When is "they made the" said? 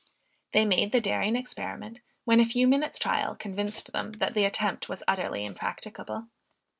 0.51-0.99